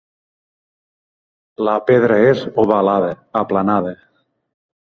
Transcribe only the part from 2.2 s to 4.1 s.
és ovalada, aplanada.